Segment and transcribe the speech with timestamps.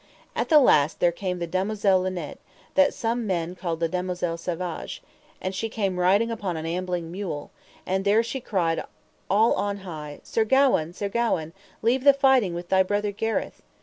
[0.35, 2.39] At the last there came the damosel Linet,
[2.73, 5.03] that some men called the damosel Savage,
[5.39, 7.51] and she came riding upon an ambling mule;
[7.85, 8.83] and there she cried
[9.29, 11.53] all on high, Sir Gawaine, Sir Gawaine,
[11.83, 13.61] leave thy fighting with thy brother Sir Gareth.